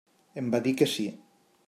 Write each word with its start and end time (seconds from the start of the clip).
Em 0.41 0.47
va 0.55 0.61
dir 0.69 0.73
que 0.81 0.87
sí. 0.95 1.07